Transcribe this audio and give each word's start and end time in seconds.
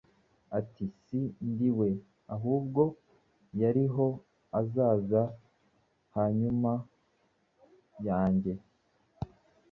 Ati 0.59 0.85
‘Si 1.03 1.19
ndi 1.49 1.69
we; 1.77 1.89
ahubwo 2.35 2.81
hariho 3.59 4.05
uzaza 4.59 5.21
hanyuma 6.15 6.71
yanjye, 8.07 8.53